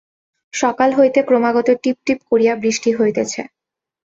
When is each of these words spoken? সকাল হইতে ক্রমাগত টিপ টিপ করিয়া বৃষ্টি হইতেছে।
সকাল 0.53 0.89
হইতে 0.93 1.19
ক্রমাগত 1.27 1.67
টিপ 1.83 1.97
টিপ 2.05 2.19
করিয়া 2.29 2.53
বৃষ্টি 2.55 2.89
হইতেছে। 2.99 3.41